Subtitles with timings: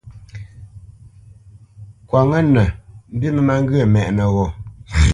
[2.07, 2.63] Kwǎnŋə́nə
[3.13, 4.45] mbî mə má ŋgyə̂ mɛ́ʼnə́ ghô.